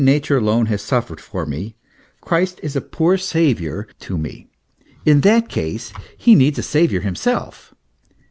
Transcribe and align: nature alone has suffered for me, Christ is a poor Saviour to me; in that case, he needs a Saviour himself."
nature 0.03 0.35
alone 0.39 0.65
has 0.65 0.81
suffered 0.81 1.21
for 1.21 1.45
me, 1.45 1.75
Christ 2.21 2.59
is 2.63 2.75
a 2.75 2.81
poor 2.81 3.19
Saviour 3.19 3.87
to 3.99 4.17
me; 4.17 4.47
in 5.05 5.21
that 5.21 5.47
case, 5.47 5.93
he 6.17 6.33
needs 6.33 6.57
a 6.57 6.63
Saviour 6.63 7.03
himself." 7.03 7.75